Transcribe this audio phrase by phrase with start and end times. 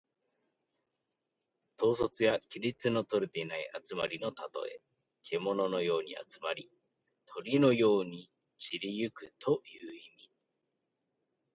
[1.79, 4.81] 統率や規律のとれていない集まりのたとえ。
[5.21, 6.71] けもののように集まり、
[7.27, 10.31] 鳥のように散り行くという意味。